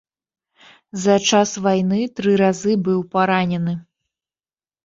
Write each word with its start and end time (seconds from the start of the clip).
За 1.03 1.15
час 1.29 1.49
вайны 1.67 2.01
тры 2.21 2.31
разы 2.43 2.73
быў 2.89 2.99
паранены. 3.15 3.73